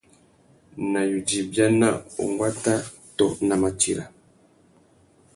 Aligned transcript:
Nà 0.91 0.99
yudza 1.09 1.35
ibiana, 1.41 1.89
unguata 2.23 2.75
tô 3.17 3.25
nà 3.47 3.55
matira. 3.61 4.03